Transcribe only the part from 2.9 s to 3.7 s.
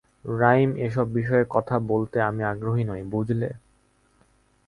বুঝলে?